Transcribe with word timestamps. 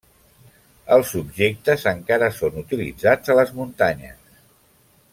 Els 0.95 1.11
objectes 1.19 1.85
encara 1.93 2.31
són 2.39 2.57
utilitzats 2.65 3.35
a 3.35 3.39
les 3.41 3.53
muntanyes. 3.61 4.39